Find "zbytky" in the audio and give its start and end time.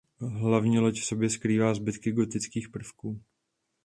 1.73-2.11